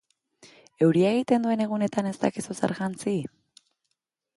[0.85, 3.19] Euria egiten duen egunetan ez dakizu zer jantzi?